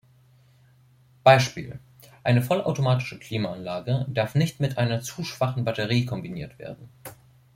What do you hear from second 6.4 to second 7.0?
werden.